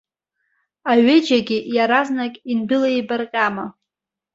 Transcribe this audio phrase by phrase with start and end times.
[0.91, 3.65] Аҩыџьагьы иаразнак индәылеибарҟьама?!